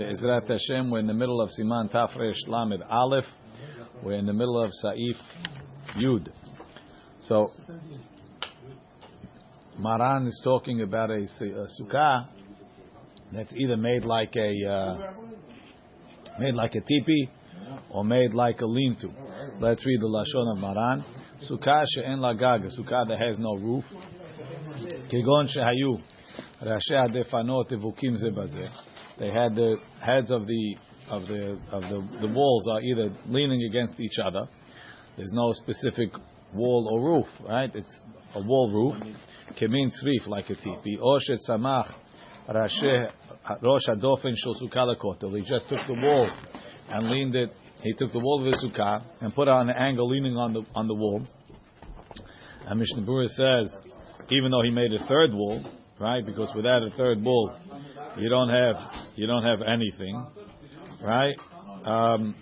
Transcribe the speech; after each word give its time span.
Hashem, 0.00 0.90
we're 0.90 1.00
in 1.00 1.06
the 1.06 1.12
middle 1.12 1.42
of 1.42 1.50
Siman 1.50 1.92
Tafresh 1.92 2.46
Lamed 2.46 2.82
Aleph. 2.88 3.24
We're 4.02 4.14
in 4.14 4.24
the 4.24 4.32
middle 4.32 4.62
of 4.62 4.70
Saif 4.82 5.16
Yud. 5.98 6.28
So, 7.22 7.50
Maran 9.78 10.26
is 10.26 10.40
talking 10.42 10.80
about 10.80 11.10
a, 11.10 11.16
a 11.16 11.66
sukkah 11.80 12.28
that's 13.30 13.52
either 13.54 13.76
made 13.76 14.06
like 14.06 14.34
a 14.36 14.66
uh, 14.66 15.12
made 16.38 16.54
like 16.54 16.74
a 16.76 16.80
tipi 16.80 17.28
or 17.90 18.02
made 18.02 18.32
like 18.32 18.62
a 18.62 18.66
lean-to. 18.66 19.10
Let's 19.60 19.84
read 19.84 20.00
the 20.00 20.06
lashon 20.06 20.52
of 20.52 20.58
Maran. 20.58 21.04
Sukkah 21.50 21.84
she'en 21.94 22.20
lagag, 22.20 22.64
a 22.64 22.80
sukkah 22.80 23.06
that 23.06 23.18
has 23.20 23.38
no 23.38 23.54
roof. 23.56 23.84
Kegon 25.12 25.46
shehayu, 25.54 26.00
rashi 26.62 26.92
adefanot 26.92 27.70
evukim 27.70 28.16
ze 28.16 28.30
they 29.20 29.28
had 29.28 29.54
the 29.54 29.76
heads 30.00 30.30
of 30.30 30.46
the 30.46 30.76
of 31.10 31.22
the 31.28 31.58
of 31.70 31.82
the 31.82 32.26
the 32.26 32.32
walls 32.32 32.66
are 32.72 32.80
either 32.80 33.10
leaning 33.26 33.62
against 33.64 34.00
each 34.00 34.18
other. 34.18 34.48
There's 35.16 35.32
no 35.32 35.52
specific 35.52 36.10
wall 36.54 36.88
or 36.90 37.00
roof, 37.04 37.26
right? 37.46 37.70
It's 37.74 38.02
a 38.34 38.42
wall 38.42 38.72
roof. 38.72 38.94
Kemin 39.60 39.90
tzrif 39.90 40.26
like 40.26 40.48
a 40.48 40.54
tipi. 40.54 40.98
Or 41.00 41.18
samach 41.48 41.94
rosh 42.48 43.86
adofen 43.88 44.34
shel 44.36 44.54
sukkah 44.54 45.36
He 45.36 45.42
just 45.42 45.68
took 45.68 45.86
the 45.86 45.94
wall 45.94 46.30
and 46.88 47.10
leaned 47.10 47.36
it. 47.36 47.50
He 47.82 47.92
took 47.92 48.12
the 48.12 48.20
wall 48.20 48.46
of 48.46 48.52
the 48.52 48.66
sukkah 48.66 49.04
and 49.20 49.34
put 49.34 49.48
it 49.48 49.50
on 49.50 49.68
an 49.68 49.76
angle, 49.76 50.08
leaning 50.08 50.36
on 50.36 50.54
the 50.54 50.62
on 50.74 50.88
the 50.88 50.94
wall. 50.94 51.26
And 52.66 52.78
Mishnah 52.78 53.02
Berurah 53.02 53.28
says, 53.28 53.74
even 54.30 54.50
though 54.50 54.62
he 54.62 54.70
made 54.70 54.92
a 54.92 55.06
third 55.06 55.32
wall, 55.34 55.64
right? 55.98 56.24
Because 56.24 56.52
without 56.54 56.82
a 56.82 56.90
third 56.90 57.22
wall, 57.22 57.52
you 58.18 58.28
don't 58.28 58.48
have 58.48 58.76
you 59.16 59.26
don't 59.26 59.44
have 59.44 59.60
anything, 59.62 60.26
right? 61.02 61.34
Um, 61.84 62.34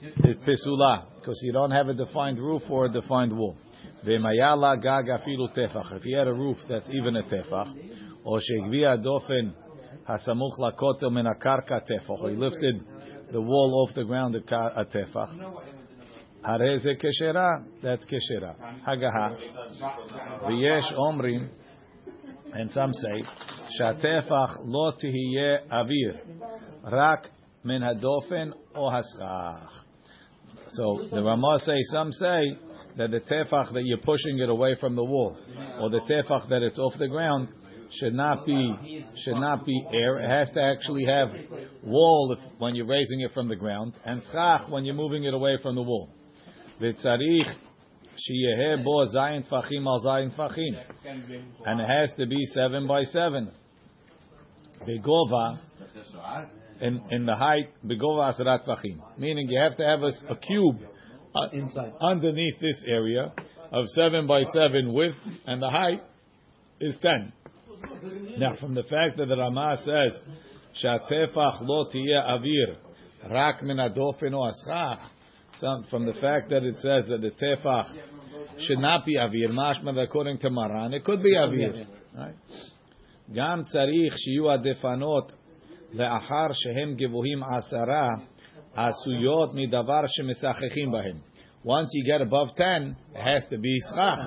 it's 0.00 0.40
pesula 0.40 1.04
because 1.18 1.40
you 1.42 1.52
don't 1.52 1.70
have 1.70 1.88
a 1.88 1.94
defined 1.94 2.38
roof 2.38 2.62
or 2.68 2.86
a 2.86 2.88
defined 2.88 3.32
wall. 3.36 3.56
V'mayala 4.06 4.80
gag 4.82 5.06
afilu 5.06 5.56
tefach. 5.56 5.96
If 5.96 6.04
you 6.04 6.16
had 6.16 6.28
a 6.28 6.32
roof 6.32 6.58
that's 6.68 6.88
even 6.90 7.16
a 7.16 7.22
tefach, 7.22 7.74
or 8.24 8.38
shegvia 8.38 9.02
dofen 9.02 9.52
hasamuch 10.08 10.58
lakotel 10.58 11.10
min 11.10 11.26
akarka 11.26 11.80
tefach, 11.88 12.28
he 12.28 12.36
lifted 12.36 12.84
the 13.32 13.40
wall 13.40 13.86
off 13.86 13.94
the 13.94 14.04
ground 14.04 14.34
a 14.34 14.40
tefach. 14.40 15.62
Hareze 16.44 17.02
keshera, 17.02 17.64
that's 17.82 18.04
keshera. 18.04 18.54
Hagaha. 18.86 19.38
V'yesh 20.42 20.94
omrim, 20.94 21.48
and 22.54 22.70
some 22.70 22.92
say, 22.92 23.22
Shatefach 23.80 24.58
lo 24.64 24.92
tihiye 24.92 25.68
avir, 25.68 26.20
rak 26.90 27.28
min 27.64 27.82
hadofen 27.82 28.52
o 28.74 28.90
haschach. 28.90 29.68
So 30.68 31.08
the 31.10 31.22
Rama 31.22 31.58
say, 31.58 31.80
some 31.92 32.12
say 32.12 32.58
that 32.96 33.10
the 33.10 33.20
tefach 33.20 33.72
that 33.72 33.82
you're 33.84 33.98
pushing 33.98 34.38
it 34.38 34.48
away 34.48 34.76
from 34.80 34.94
the 34.94 35.04
wall, 35.04 35.36
or 35.80 35.90
the 35.90 36.00
tefach 36.00 36.48
that 36.48 36.62
it's 36.62 36.78
off 36.78 36.94
the 36.98 37.08
ground, 37.08 37.48
should 37.98 38.14
not 38.14 38.46
be 38.46 39.04
should 39.24 39.36
not 39.36 39.66
be 39.66 39.84
air. 39.92 40.18
It 40.18 40.30
has 40.30 40.50
to 40.52 40.62
actually 40.62 41.04
have 41.04 41.28
wall 41.82 42.36
if, 42.36 42.60
when 42.60 42.74
you're 42.74 42.86
raising 42.86 43.20
it 43.20 43.32
from 43.32 43.48
the 43.48 43.56
ground, 43.56 43.94
and 44.04 44.22
schach 44.32 44.68
when 44.68 44.84
you're 44.84 44.94
moving 44.94 45.24
it 45.24 45.34
away 45.34 45.58
from 45.62 45.74
the 45.74 45.82
wall. 45.82 46.08
V'tzarich 46.80 47.52
bo 48.84 49.04
zayin 49.14 49.48
tfachim 49.48 49.86
al 49.86 50.00
zayin 50.04 50.34
tfachim, 50.34 50.76
and 51.64 51.80
it 51.80 51.88
has 51.88 52.12
to 52.16 52.26
be 52.26 52.44
seven 52.46 52.86
by 52.86 53.02
seven. 53.02 53.50
Begova, 54.86 55.58
in, 56.80 57.00
in 57.10 57.26
the 57.26 57.34
height, 57.34 57.70
Begova 57.84 58.34
Asarat 58.34 58.66
Vachim. 58.66 59.00
Meaning 59.18 59.48
you 59.48 59.58
have 59.58 59.76
to 59.76 59.84
have 59.84 60.02
a, 60.02 60.10
a 60.32 60.36
cube 60.36 60.76
uh, 61.34 61.48
Inside. 61.52 61.92
underneath 62.00 62.60
this 62.60 62.82
area 62.86 63.32
of 63.72 63.86
7 63.88 64.26
by 64.26 64.42
7 64.42 64.92
width, 64.92 65.16
and 65.46 65.62
the 65.62 65.70
height 65.70 66.02
is 66.80 66.94
10. 67.00 67.32
Now, 68.38 68.54
from 68.60 68.74
the 68.74 68.82
fact 68.82 69.16
that 69.16 69.26
the 69.26 69.36
Ramah 69.36 69.78
says, 69.78 70.20
Shatefach 70.82 71.60
lo 71.62 71.86
avir, 71.92 72.76
rak 73.30 73.62
min 73.62 73.78
adofen 73.78 74.34
o 74.34 74.50
aschach, 74.50 75.00
from 75.89 76.05
the 76.05 76.13
fact 76.13 76.49
that 76.49 76.63
it 76.63 76.75
says 76.75 77.07
that 77.09 77.21
the 77.21 77.31
tefach 77.31 77.87
should 78.59 78.79
not 78.79 79.05
be 79.05 79.15
avir, 79.15 79.49
mashma 79.49 80.01
according 80.01 80.37
to 80.39 80.49
Maran, 80.49 80.93
it 80.93 81.03
could 81.03 81.21
be 81.21 81.35
avir. 81.35 81.85
Right? 82.15 82.35
גם 83.31 83.63
צריך 83.63 84.17
שיהיו 84.17 84.51
הדפנות 84.51 85.31
לאחר 85.93 86.47
שהם 86.53 86.95
גבוהים 86.95 87.43
עשרה 87.43 88.07
עשויות 88.73 89.49
מדבר 89.53 90.01
שמשחקים 90.07 90.91
בהם. 90.91 91.17
Once 91.65 91.89
you 91.93 92.05
get 92.05 92.21
above 92.21 92.55
10, 92.55 92.95
it 93.13 93.17
has 93.17 93.43
to 93.49 93.57
be 93.57 93.75
סכך. 93.91 94.19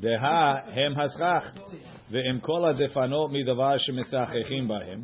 דהה 0.00 0.54
הם 0.66 1.00
הסכך. 1.00 1.54
ואם 2.10 2.40
כל 2.40 2.70
הדפנות 2.70 3.30
מדבר 3.32 3.76
שמשחקים 3.76 4.68
בהם, 4.68 5.02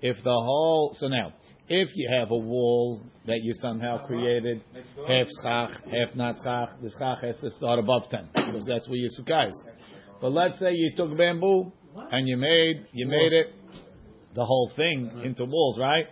if 0.00 0.16
the 0.22 0.38
whole, 0.46 0.94
so 0.94 1.08
now, 1.08 1.32
if 1.67 1.89
you 1.95 2.09
have 2.19 2.31
a 2.31 2.37
wall 2.37 3.01
that 3.25 3.39
you 3.41 3.53
somehow 3.55 4.05
created, 4.05 4.61
half 5.07 5.27
schach, 5.41 5.71
half 5.91 6.15
not 6.15 6.35
schach, 6.43 6.69
the 6.81 6.91
schach 6.97 7.23
has 7.23 7.39
to 7.39 7.49
start 7.51 7.79
above 7.79 8.09
10, 8.09 8.29
because 8.33 8.65
that's 8.67 8.87
where 8.89 8.97
your 8.97 9.09
sukkah 9.19 9.49
is. 9.49 9.63
But 10.21 10.31
let's 10.31 10.59
say 10.59 10.73
you 10.73 10.91
took 10.95 11.17
bamboo, 11.17 11.71
and 12.11 12.27
you 12.27 12.37
made 12.37 12.85
you 12.91 13.07
made 13.07 13.33
it 13.33 13.53
the 14.33 14.43
whole 14.43 14.71
thing 14.75 15.21
into 15.23 15.45
walls, 15.45 15.77
right? 15.79 16.05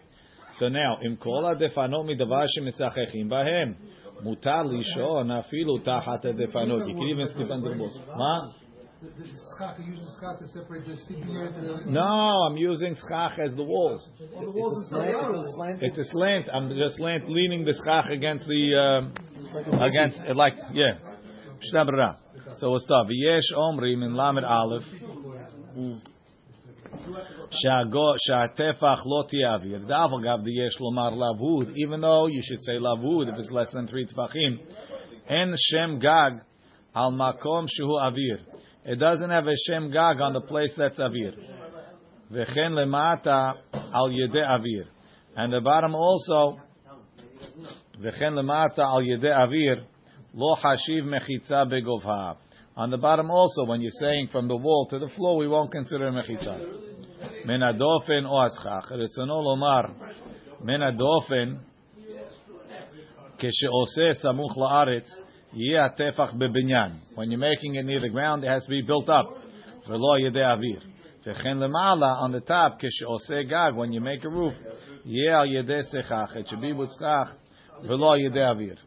So 0.59 0.67
now, 0.67 0.99
im 1.03 1.17
kol 1.17 1.43
defanot 1.55 2.05
midavar 2.05 2.45
shemesachechim 2.57 3.29
bahem, 3.29 3.75
mutar 4.23 4.65
lishon 4.65 5.31
afilu 5.31 5.83
tachat 5.83 6.23
defanot. 6.23 6.87
You 6.87 6.95
can 6.95 7.07
even 7.07 7.27
skip 7.29 7.49
under 7.49 7.73
the 7.73 7.79
walls. 7.79 8.55
No, 11.86 12.00
I'm 12.00 12.56
using 12.56 12.96
schach 13.08 13.38
as 13.38 13.54
the 13.54 13.62
walls. 13.62 14.08
It's 15.82 15.98
a 15.98 16.04
slant. 16.04 16.46
I'm 16.52 16.68
just 16.70 16.96
slant 16.96 17.28
leaning 17.28 17.64
the 17.64 17.74
schach 17.84 18.10
against 18.10 18.46
the 18.46 18.62
uh, 18.74 19.84
against 19.84 20.18
like 20.34 20.54
yeah. 20.72 20.98
So 22.56 22.70
we'll 22.70 22.80
start. 22.80 23.08
V'yesh 23.08 23.52
omrim 23.56 24.02
in 24.04 24.14
lamed 24.14 24.44
aleph. 24.44 24.84
שהטפח 28.26 29.06
לא 29.06 29.24
תהיה 29.28 29.54
אוויר. 29.54 29.78
דאף 29.86 30.10
אגב 30.20 30.38
יש 30.48 30.80
לומר 30.80 31.10
לבוד, 31.10 31.68
even 31.68 32.00
though 32.00 32.26
you 32.26 32.42
should 32.42 32.62
say 32.62 32.78
לבוד 32.78 33.28
if 33.28 33.38
it's 33.38 33.50
less 33.50 33.70
than 33.72 33.86
three 33.86 34.06
טפחים, 34.06 34.58
אין 35.28 35.52
שם 35.56 35.98
גג 35.98 36.42
על 36.94 37.10
מקום 37.12 37.64
שהוא 37.68 38.00
אוויר. 38.00 38.38
It 38.84 38.98
doesn't 38.98 39.30
have 39.30 39.46
a 39.46 39.56
שם 39.66 39.88
גג 39.90 40.14
on 40.20 40.32
the 40.32 40.48
place 40.48 40.74
that's 40.76 41.00
אוויר. 41.00 41.34
וכן 42.30 42.72
למטה 42.72 43.50
על 43.72 44.12
ידי 44.12 44.44
אוויר. 44.44 44.84
And 45.36 45.52
the 45.52 45.60
bottom 45.60 45.94
also, 45.94 46.56
וכן 48.00 48.34
למטה 48.34 48.84
על 48.96 49.02
ידי 49.02 49.32
אוויר, 49.32 49.84
לא 50.34 50.54
חשיב 50.56 51.04
מחיצה 51.04 51.64
בגובהה. 51.64 52.32
On 52.78 52.90
the 52.90 52.98
bottom 52.98 53.30
also, 53.30 53.64
when 53.64 53.80
you're 53.80 54.00
saying 54.00 54.28
from 54.28 54.48
the 54.48 54.56
wall 54.56 54.86
to 54.90 54.98
the 54.98 55.08
floor, 55.16 55.38
we 55.38 55.48
won't 55.48 55.72
consider 55.72 56.12
mechitza. 56.12 56.56
Men 57.46 57.62
adofen 57.62 58.26
o 58.26 58.36
aschach. 58.46 58.90
Retzono 58.90 59.40
lomar, 59.46 59.94
men 60.62 60.82
adofen, 60.82 61.58
כשעושה 63.38 64.12
סמוך 64.22 64.58
לארץ, 64.58 65.06
Yiatefach 65.55 66.35
bebinyan. 66.35 66.99
When 67.15 67.29
you're 67.29 67.39
making 67.39 67.75
it 67.75 67.85
near 67.85 67.99
the 67.99 68.09
ground, 68.09 68.43
it 68.43 68.47
has 68.47 68.63
to 68.63 68.69
be 68.69 68.81
built 68.81 69.09
up. 69.09 69.37
Velo 69.87 70.17
yedei 70.17 70.37
avir. 70.37 70.81
Vechen 71.25 71.57
lemala 71.57 72.21
on 72.21 72.31
the 72.31 72.39
top, 72.39 72.79
kishe 72.79 73.49
gag, 73.49 73.75
when 73.75 73.91
you 73.91 73.99
make 73.99 74.23
a 74.23 74.29
roof, 74.29 74.53
yeah 75.03 75.45
yedei 75.45 75.81
sechach. 75.93 76.35
It 76.35 76.47
should 76.49 76.61
be 76.61 76.73
butzchach. 76.73 77.33
Velo 77.83 78.15
yedei 78.17 78.37
avir. 78.37 78.77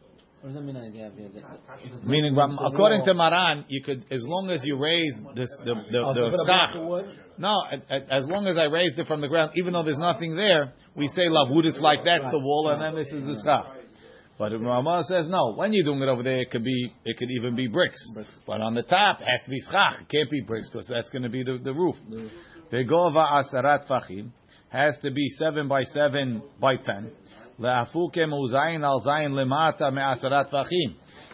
What 0.41 0.53
does 0.53 0.55
that 0.55 0.61
mean? 0.61 2.03
Meaning, 2.05 2.37
according 2.37 3.03
to 3.05 3.15
Maran, 3.15 3.65
you 3.67 3.81
could, 3.83 4.05
as 4.11 4.21
long 4.23 4.51
as 4.51 4.61
you 4.63 4.77
raise 4.77 5.11
this, 5.33 5.49
the 5.65 5.73
the, 5.91 5.97
oh, 5.97 6.13
the, 6.13 6.29
the 6.29 7.13
No, 7.39 7.63
as 7.89 8.27
long 8.27 8.45
as 8.45 8.55
I 8.55 8.65
raised 8.65 8.99
it 8.99 9.07
from 9.07 9.21
the 9.21 9.27
ground, 9.27 9.53
even 9.55 9.73
though 9.73 9.81
there's 9.81 9.97
nothing 9.97 10.35
there, 10.35 10.73
we 10.93 11.07
say 11.07 11.23
lavud. 11.29 11.65
It's 11.65 11.79
like 11.79 12.05
that's 12.05 12.29
the 12.29 12.37
wall, 12.37 12.69
and 12.69 12.79
then 12.79 12.93
this 12.95 13.11
is 13.11 13.25
the 13.25 13.41
skach. 13.43 13.74
But 14.37 14.51
Ramah 14.51 15.03
says 15.07 15.27
no. 15.29 15.53
When 15.55 15.71
you're 15.71 15.85
doing 15.85 16.01
it 16.01 16.09
over 16.09 16.21
there, 16.21 16.41
it 16.41 16.51
could 16.51 16.63
be, 16.63 16.93
it 17.05 17.17
could 17.17 17.29
even 17.31 17.55
be 17.55 17.67
bricks. 17.67 17.99
bricks. 18.13 18.37
But 18.45 18.59
on 18.59 18.75
the 18.75 18.83
top, 18.83 19.21
it 19.21 19.25
has 19.25 19.43
to 19.45 19.49
be 19.49 19.59
schach. 19.71 20.01
It 20.01 20.09
can't 20.09 20.29
be 20.29 20.41
bricks 20.41 20.69
because 20.69 20.87
that's 20.87 21.09
going 21.09 21.23
to 21.23 21.29
be 21.29 21.43
the, 21.43 21.57
the 21.63 21.73
roof. 21.73 21.95
Begova 22.71 23.43
asarat 23.43 23.87
fachim 23.87 24.31
has 24.69 24.97
to 24.99 25.11
be 25.11 25.29
seven 25.37 25.69
by 25.69 25.83
seven 25.83 26.41
by 26.59 26.75
ten. 26.75 27.11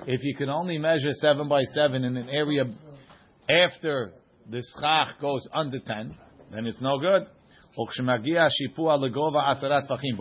If 0.05 0.23
you 0.23 0.35
can 0.35 0.49
only 0.49 0.77
measure 0.77 1.13
seven 1.13 1.47
by 1.49 1.63
seven 1.73 2.03
in 2.03 2.17
an 2.17 2.29
area 2.29 2.65
after 3.49 4.13
the 4.47 4.63
schach 4.77 5.19
goes 5.19 5.47
under 5.51 5.79
ten, 5.79 6.15
then 6.51 6.67
it's 6.67 6.79
no 6.81 6.99
good. 6.99 7.23
But 7.77 7.87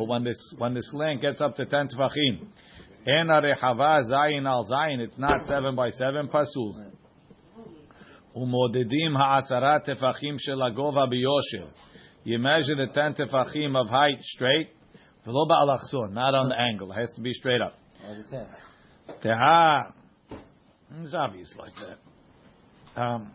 when 0.06 0.24
this 0.24 0.54
when 0.58 0.74
this 0.74 0.90
land 0.94 1.20
gets 1.20 1.40
up 1.40 1.56
to 1.56 1.66
ten 1.66 1.88
tefachim, 1.88 2.46
en 3.06 3.26
arechava 3.26 4.04
zayin 4.08 4.46
al 4.46 4.64
zayin, 4.70 5.00
it's 5.00 5.18
not 5.18 5.46
seven 5.46 5.74
by 5.74 5.88
seven 5.90 6.28
pasul. 6.28 6.92
Umodedim. 8.36 9.16
You 12.22 12.38
measure 12.38 12.76
the 12.76 12.86
ten 12.94 13.14
tefachim 13.14 13.76
of 13.76 13.88
height 13.88 14.22
straight, 14.22 14.68
v'lo 15.26 15.48
ba'alachzon, 15.48 16.12
not 16.12 16.34
on 16.34 16.50
the 16.50 16.56
angle. 16.56 16.92
It 16.92 17.00
has 17.00 17.12
to 17.14 17.20
be 17.20 17.32
straight 17.32 17.60
up. 17.60 17.74
Teha, 19.22 19.92
it's 21.02 21.14
obvious 21.14 21.52
like 21.58 21.72
that. 22.94 23.02
Um, 23.02 23.32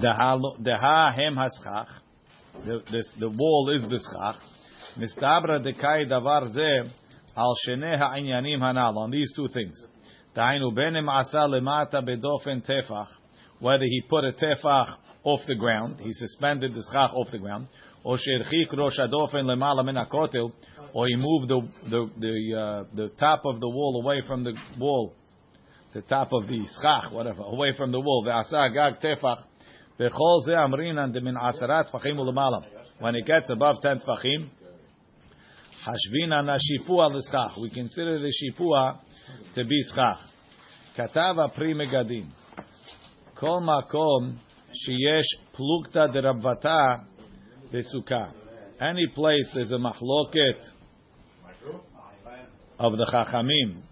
Deha 0.00 1.12
hem 1.14 1.36
haschach. 1.36 1.88
The, 2.64 3.04
the 3.18 3.28
wall 3.28 3.70
is 3.74 3.82
the 3.82 3.98
schach. 3.98 4.36
Mistabra 4.96 5.60
dekai 5.64 6.08
davar 6.10 6.48
ze 6.52 6.90
al 7.36 7.54
shene 7.66 7.98
ha'inyanim 7.98 8.60
hanal. 8.60 8.96
On 8.96 9.10
these 9.10 9.32
two 9.34 9.48
things. 9.52 9.86
Dainu 10.36 10.74
benim 10.74 11.08
asa 11.08 11.46
lemata 11.48 12.02
bedofen 12.02 12.66
tefach. 12.68 13.08
Whether 13.60 13.84
he 13.84 14.02
put 14.08 14.24
a 14.24 14.32
tefach 14.32 14.96
off 15.24 15.40
the 15.46 15.54
ground, 15.54 16.00
he 16.00 16.12
suspended 16.12 16.74
the 16.74 16.84
schach 16.92 17.12
off 17.12 17.28
the 17.32 17.38
ground, 17.38 17.68
or 18.04 18.16
sherchik 18.16 18.76
rosh 18.76 18.98
adofen 18.98 19.44
lemala 19.44 19.84
min 19.84 19.96
hakotel, 19.96 20.52
or 20.92 21.06
he 21.06 21.16
moved 21.16 21.48
the 21.48 21.60
the 21.90 22.10
the, 22.18 22.58
uh, 22.58 22.84
the 22.94 23.08
top 23.18 23.42
of 23.44 23.60
the 23.60 23.68
wall 23.68 24.00
away 24.02 24.22
from 24.26 24.42
the 24.42 24.54
wall, 24.78 25.14
the 25.92 26.02
top 26.02 26.32
of 26.32 26.46
the 26.46 26.64
schach, 26.80 27.12
whatever, 27.12 27.42
away 27.42 27.72
from 27.76 27.90
the 27.90 28.00
wall. 28.00 28.24
Ve'asa 28.24 28.72
gag 28.72 29.00
tefach 29.00 29.44
when 33.00 33.14
it 33.14 33.26
gets 33.26 33.50
above 33.50 33.76
10 33.82 33.98
tfachim, 33.98 34.48
hashvina 35.84 36.44
na 36.44 36.56
shipua 36.56 37.08
l'schach. 37.10 37.60
We 37.60 37.70
consider 37.70 38.18
the 38.18 38.32
shipua 38.32 38.98
to 39.56 39.64
be 39.64 39.82
schach. 39.92 40.18
Katava 40.96 41.48
pri 41.54 41.74
megadim. 41.74 42.30
Kol 43.34 43.60
makom 43.60 44.36
sheyesh 44.86 45.36
plukta 45.54 46.08
derabvata 46.14 47.04
besukah. 47.72 48.32
Any 48.80 49.06
place 49.12 49.50
there's 49.54 49.72
a 49.72 49.78
machloket 49.78 50.60
of 52.78 52.92
the 52.92 53.06
chachamim 53.12 53.82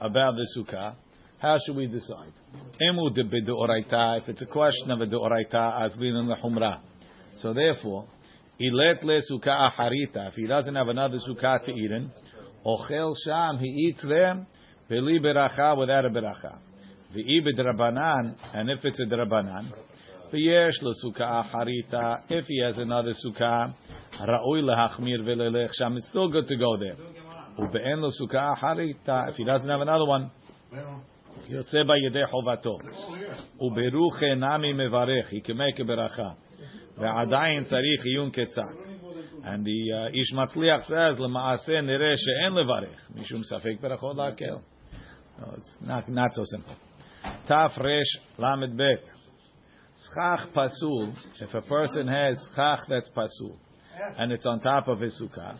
about 0.00 0.34
the 0.34 0.46
sukkah, 0.56 0.96
how 1.44 1.58
should 1.64 1.76
we 1.76 1.86
decide? 1.86 2.32
If 2.80 4.28
it's 4.28 4.42
a 4.42 4.46
question 4.46 4.90
of 4.90 5.02
a 5.02 5.04
deoraita, 5.04 5.94
in 5.94 6.00
the 6.00 6.34
lechumra. 6.34 6.80
So 7.36 7.52
therefore, 7.52 8.06
ilet 8.58 9.04
le 9.04 9.20
sukkah 9.30 9.70
harita. 9.72 10.28
If 10.28 10.34
he 10.34 10.46
doesn't 10.46 10.74
have 10.74 10.88
another 10.88 11.18
sukkah 11.18 11.62
to 11.66 11.72
eat 11.72 11.90
in, 11.90 12.10
ochel 12.64 13.14
sham, 13.26 13.58
he 13.58 13.66
eats 13.66 14.02
there, 14.08 14.46
veli 14.88 15.18
beracha 15.20 15.76
without 15.78 16.06
a 16.06 16.08
beracha. 16.08 16.56
V'i 17.14 17.42
b'drabanan, 17.46 18.36
and 18.54 18.70
if 18.70 18.82
it's 18.82 19.00
a 19.00 19.04
drabanan, 19.04 19.70
v'yesh 20.32 20.80
le 20.80 20.94
sukkah 21.04 21.44
harita. 21.50 22.22
If 22.30 22.46
he 22.46 22.62
has 22.64 22.78
another 22.78 23.12
sukkah, 23.22 23.74
ra'ui 24.18 24.62
lehachmir 24.62 25.20
v'lelech 25.20 25.74
sham, 25.78 25.96
it's 25.98 26.08
still 26.08 26.30
good 26.30 26.48
to 26.48 26.56
go 26.56 26.78
there. 26.78 26.96
Ube'en 27.58 28.00
lo 28.00 28.10
sukkah 28.18 28.56
harita. 28.56 29.28
If 29.28 29.36
he 29.36 29.44
doesn't 29.44 29.68
have 29.68 29.82
another 29.82 30.06
one, 30.06 30.30
יוצא 31.47 31.83
בידי 31.83 32.25
חובתו. 32.25 32.77
וברוך 33.61 34.23
נמי 34.23 34.73
מברך, 34.73 35.29
he 35.29 35.47
can 35.47 35.55
make 35.55 35.79
a 35.79 35.83
ברכה. 35.83 36.31
ועדיין 36.97 37.63
צריך 37.63 38.05
עיון 38.05 38.31
כצד. 38.31 38.89
And 39.43 39.65
the 39.65 39.81
uh, 39.93 40.13
איש 40.13 40.33
מצליח 40.33 40.89
says, 40.89 41.21
למעשה 41.21 41.81
נראה 41.81 42.13
שאין 42.15 42.53
לברך, 42.53 43.11
משום 43.15 43.43
ספק 43.43 43.75
ברכות 43.81 44.17
להקל. 44.17 44.55
No, 45.39 45.45
it's 45.55 45.87
not, 45.87 46.09
not 46.09 46.33
so 46.33 46.43
simple. 46.43 46.75
תרל"ב 47.45 48.81
Schach 50.07 50.53
pasul, 50.53 51.13
if 51.41 51.53
a 51.53 51.61
person 51.61 52.07
has 52.07 52.37
schach 52.55 52.79
that's 52.87 53.09
pasul, 53.09 53.57
and 54.17 54.31
it's 54.31 54.45
on 54.45 54.61
top 54.61 54.87
of 54.87 55.01
his 55.01 55.21
sukkah, 55.21 55.57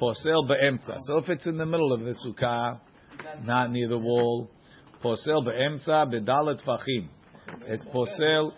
posel 0.00 0.46
be'emtza. 0.46 0.96
So 1.06 1.18
if 1.18 1.28
it's 1.28 1.46
in 1.46 1.58
the 1.58 1.66
middle 1.66 1.92
of 1.92 2.00
the 2.00 2.14
sukkah, 2.24 2.78
not 3.44 3.72
near 3.72 3.88
the 3.88 3.98
wall, 3.98 4.48
Posel 5.03 5.43
be'emtza 5.43 6.05
bedalet 6.11 6.59
fachim. 6.65 7.07
It's 7.67 7.85
posel 7.85 8.51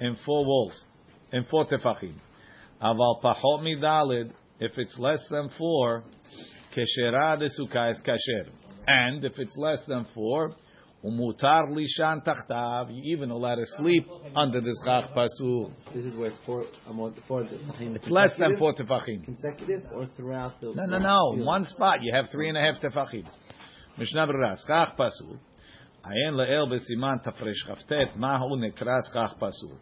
in 0.00 0.16
four 0.24 0.44
walls, 0.44 0.84
in 1.32 1.44
four 1.44 1.66
tefachim. 1.66 2.14
Aval 2.82 3.22
pachot 3.22 3.60
midalid, 3.62 4.30
if 4.60 4.76
it's 4.78 4.98
less 4.98 5.20
than 5.30 5.50
four, 5.58 6.04
keshera 6.74 7.38
de 7.38 7.46
sukkah 7.46 7.90
is 7.90 8.00
kasher. 8.06 8.50
And 8.86 9.24
if 9.24 9.38
it's 9.38 9.56
less 9.56 9.84
than 9.86 10.06
four, 10.14 10.54
umutar 11.04 11.68
lishan 11.70 12.24
tachtav, 12.24 12.88
you 12.90 13.14
even 13.14 13.30
allowed 13.30 13.56
to 13.56 13.66
sleep 13.78 14.06
under 14.34 14.60
this 14.60 14.80
chach 14.86 15.14
pasul. 15.14 15.70
This 15.94 16.04
is 16.04 16.18
where 16.18 16.30
it's 16.30 16.40
four, 16.46 16.64
um, 16.88 17.14
four 17.28 17.42
It's 17.42 18.08
less 18.08 18.32
than 18.38 18.56
four 18.56 18.74
tefachim. 18.74 19.24
Consecutive 19.24 19.84
or 19.94 20.06
throughout 20.16 20.60
the. 20.60 20.72
No, 20.74 20.84
no, 20.84 20.98
no. 20.98 21.44
One 21.44 21.64
spot, 21.64 21.98
you 22.02 22.12
have 22.14 22.30
three 22.30 22.48
and 22.48 22.56
a 22.56 22.60
half 22.60 22.80
tefachim. 22.80 23.26
משנה 23.97 24.25
ברירה, 24.25 24.55
סכך 24.55 24.89
פסול, 24.93 25.37
עיין 26.03 26.33
לאל 26.33 26.75
בסימן 26.75 27.15
תפרש 27.23 27.63
כ"ט, 27.63 27.91
מהו 28.15 28.55
נקרא 28.55 28.93
סכך 29.09 29.33
פסול. 29.37 29.75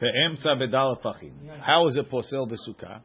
באמצע 0.00 0.54
בדל 0.54 0.86
טפחים. 1.00 1.32
How 1.54 1.90
is 1.90 1.98
it 2.00 2.10
פוסל 2.10 2.36
בסוכה? 2.50 2.96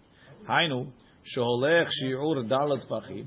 היינו, 0.47 0.85
שהולך 1.23 1.89
שיעור 1.91 2.41
דל 2.41 2.79
טפחים 2.81 3.25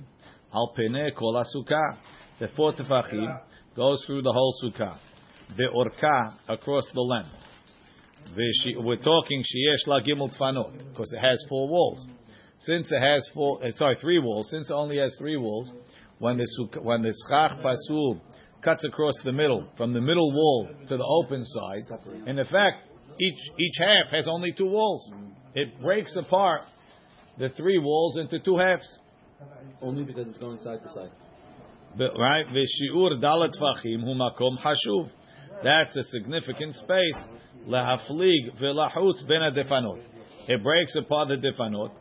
על 0.52 0.66
פני 0.74 1.08
כל 1.14 1.40
הסוכה. 1.40 1.86
The 2.40 2.56
four 2.56 2.72
טפחים 2.76 3.30
goes 3.74 4.04
through 4.06 4.22
the 4.22 4.32
whole 4.32 4.54
sukkah. 4.62 4.96
באורכה, 5.56 6.20
across 6.48 6.92
the 6.92 7.04
length. 7.12 7.50
We're 8.76 9.02
talking 9.02 9.42
שיש 9.42 9.88
לה 9.88 10.00
גימל 10.00 10.28
תפנות, 10.28 10.72
because 10.72 11.12
it 11.14 11.20
has 11.20 11.38
four 11.48 11.68
walls. 11.68 12.08
Since 12.58 12.92
it 12.92 13.00
has 13.00 13.22
four, 13.34 13.70
sorry, 13.70 13.96
three 13.96 14.18
walls, 14.18 14.50
since 14.50 14.70
it 14.70 14.74
only 14.74 14.98
has 14.98 15.16
three 15.18 15.36
walls, 15.36 15.68
when 16.19 16.37
the 16.37 16.79
when 16.81 17.01
the 17.01 17.13
schach 17.27 17.61
pasul 17.61 18.21
cuts 18.61 18.83
across 18.85 19.13
the 19.23 19.31
middle 19.31 19.67
from 19.77 19.93
the 19.93 20.01
middle 20.01 20.31
wall 20.31 20.69
to 20.87 20.97
the 20.97 21.03
open 21.03 21.43
side, 21.45 21.81
in 22.27 22.39
effect, 22.39 22.83
each 23.19 23.39
each 23.59 23.75
half 23.79 24.11
has 24.11 24.27
only 24.27 24.53
two 24.53 24.65
walls. 24.65 25.09
Mm-hmm. 25.13 25.31
It 25.55 25.81
breaks 25.81 26.15
apart 26.15 26.61
the 27.37 27.49
three 27.49 27.77
walls 27.77 28.17
into 28.17 28.39
two 28.39 28.57
halves. 28.57 28.87
Only 29.81 30.03
because 30.03 30.27
it's 30.27 30.37
going 30.37 30.59
side 30.63 30.79
to 30.83 30.89
side. 30.93 31.11
But, 31.97 32.11
right, 32.17 32.45
v'shiur 32.47 33.21
dalat 33.21 33.51
tvachim 33.59 34.01
hu 34.03 34.15
makom 34.15 34.57
hashuv. 34.57 35.09
That's 35.63 35.95
a 35.95 36.03
significant 36.03 36.75
space. 36.75 37.17
Lahaflig 37.67 38.61
v'lahutz 38.61 39.27
ben 39.27 39.41
defanot. 39.53 40.01
It 40.47 40.61
breaks 40.61 40.95
apart 40.95 41.29
the 41.29 41.37
defanot. 41.37 41.91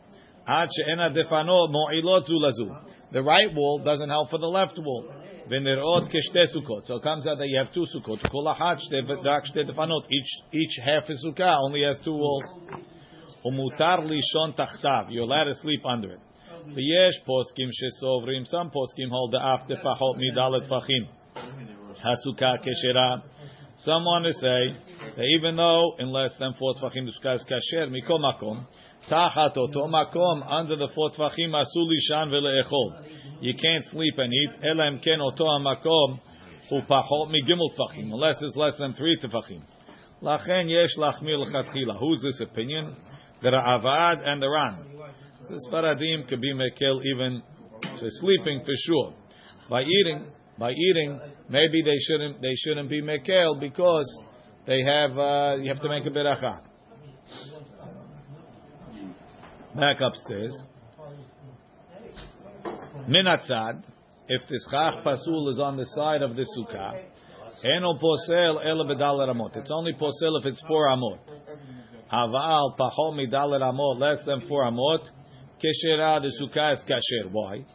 Ad 0.47 0.69
she'ena 0.75 1.11
defanot 1.11 1.71
mo'ilot 1.71 2.27
zulazu. 2.29 2.94
The 3.11 3.21
right 3.23 3.53
wall 3.53 3.79
doesn't 3.83 4.09
help 4.09 4.29
for 4.29 4.39
the 4.39 4.47
left 4.47 4.77
wall. 4.77 5.05
So 5.47 6.95
it 6.95 7.03
comes 7.03 7.27
out 7.27 7.37
that 7.37 7.47
you 7.47 7.57
have 7.59 7.71
two 7.73 7.85
sukkot. 7.95 8.19
Each 10.09 10.43
each 10.51 10.79
half 10.83 11.09
is 11.09 11.23
sukkah 11.25 11.57
only 11.61 11.83
has 11.83 11.99
two 12.03 12.13
walls. 12.13 12.43
You're 15.09 15.23
allowed 15.23 15.43
to 15.43 15.53
sleep 15.55 15.85
under 15.85 16.13
it. 16.13 16.19
Some 18.47 18.71
poskim 18.71 19.09
hold 19.11 19.31
the 19.33 19.39
after 19.39 19.75
pachot 19.75 20.17
midalet 20.17 20.67
fachim. 20.67 21.07
Hasukah 21.35 22.57
keshera. 22.65 23.21
Some 23.77 24.03
want 24.03 24.25
to 24.25 24.33
say 24.33 24.75
that 25.15 25.25
even 25.37 25.57
though 25.57 25.95
in 25.99 26.09
less 26.09 26.31
than 26.39 26.53
four 26.57 26.73
tfachim 26.73 27.05
the 27.05 27.11
sukkah 27.21 27.35
is 27.35 27.45
kasher, 27.45 27.87
mikol 27.87 28.19
makom, 28.19 28.65
Tachat 29.09 29.55
oto 29.55 29.87
makom 29.87 30.41
under 30.49 30.75
the 30.75 30.89
four 30.95 31.11
tvachim 31.11 31.51
asuli 31.53 31.97
shan 32.09 32.29
veleechol. 32.29 33.05
You 33.39 33.53
can't 33.53 33.85
sleep 33.91 34.15
and 34.17 34.33
eat. 34.33 34.49
Elam 34.63 34.99
ken 35.03 35.21
oto 35.21 35.45
makom 35.59 36.19
upachot 36.71 37.29
migimul 37.29 37.69
tvachim 37.77 38.11
unless 38.11 38.35
it's 38.41 38.55
less 38.55 38.75
than 38.79 38.93
three 38.93 39.19
tvachim. 39.19 39.61
Lachen 40.23 40.69
yesh 40.69 40.97
lachmir 40.97 41.45
lechatchila. 41.45 41.99
Who's 41.99 42.21
this 42.23 42.41
opinion? 42.41 42.95
The 43.43 43.49
Ra'avad 43.49 44.27
and 44.27 44.41
the 44.41 44.49
Ran. 44.49 44.87
This 45.51 45.67
Faradim 45.71 46.27
could 46.27 46.41
be 46.41 46.53
mekel 46.55 46.99
even 47.05 47.43
so 47.99 48.07
sleeping 48.09 48.61
for 48.65 48.73
sure. 48.87 49.13
By 49.69 49.83
eating, 49.83 50.25
by 50.57 50.71
eating, 50.71 51.19
maybe 51.47 51.83
they 51.83 51.97
shouldn't 52.07 52.41
they 52.41 52.55
shouldn't 52.55 52.89
be 52.89 53.03
mekel 53.03 53.59
because 53.59 54.23
they 54.65 54.81
have 54.81 55.15
uh, 55.15 55.57
you 55.59 55.69
have 55.69 55.81
to 55.81 55.89
make 55.89 56.07
a 56.07 56.09
beracha 56.09 56.61
back 59.75 59.97
upstairs. 60.01 60.57
Minatzad, 63.09 63.83
if 64.27 64.47
the 64.47 64.59
schach 64.69 65.03
pasul 65.03 65.49
is 65.49 65.59
on 65.59 65.77
the 65.77 65.85
side 65.85 66.21
of 66.21 66.35
the 66.35 66.45
sukkah, 66.57 67.03
eno 67.63 67.97
posel 67.99 68.65
el 68.65 68.85
bedal 68.85 69.19
ramot. 69.27 69.55
It's 69.57 69.71
only 69.71 69.93
posel 69.93 70.39
if 70.39 70.45
it's 70.45 70.63
four 70.67 70.87
amot. 70.87 71.19
Aval 72.11 72.77
pachol 72.77 73.13
midalet 73.13 73.61
amot, 73.61 73.99
less 73.99 74.25
than 74.25 74.47
four 74.47 74.63
amot. 74.63 75.07
Keshera 75.57 76.21
the 76.21 76.31
sukkah 76.41 76.73
is 76.73 76.83
kasher. 76.87 77.31
Why? 77.31 77.65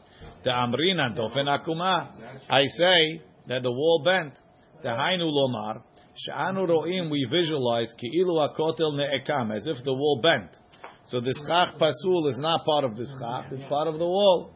The 0.42 0.50
amrina 0.50 1.16
dofen 1.16 1.46
akuma. 1.46 2.10
I 2.48 2.64
say 2.64 3.22
that 3.46 3.62
the 3.62 3.70
wall 3.70 4.02
bent. 4.04 4.32
The 4.82 4.88
hainu 4.88 5.30
lomar. 5.30 5.82
Sha'anu 6.26 6.66
ro'im, 6.68 7.10
we 7.10 7.26
visualize 7.30 7.94
ki'ilu 7.98 8.48
akotel 8.48 8.92
ne'ekam, 8.94 9.54
as 9.54 9.66
if 9.66 9.76
the 9.84 9.92
wall 9.92 10.20
bent. 10.22 10.50
So 11.10 11.20
the 11.20 11.34
schach 11.34 11.76
pasul 11.76 12.28
is 12.30 12.38
not 12.38 12.64
part 12.64 12.84
of 12.84 12.96
the 12.96 13.04
schach, 13.04 13.50
it's 13.50 13.64
part 13.64 13.88
of 13.88 13.98
the 13.98 14.06
wall. 14.06 14.52